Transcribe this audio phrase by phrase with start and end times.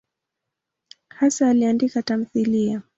[1.07, 2.81] Hasa aliandika tamthiliya.